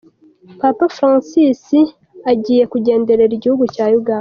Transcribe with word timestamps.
Papa 0.61 0.85
Francis 0.97 1.61
I 1.81 1.83
agiye 2.31 2.63
kugenderera 2.71 3.33
igihugu 3.35 3.65
cya 3.75 3.85
Uganda. 3.99 4.19